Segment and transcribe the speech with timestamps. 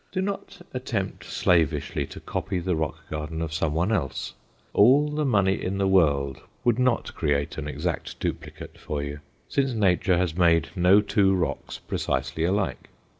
[0.11, 4.33] Do not attempt slavishly to copy the rock garden of some one else.
[4.73, 9.73] All the money in the world would not create an exact duplicate for you, since
[9.73, 12.89] nature has made no two rocks precisely alike.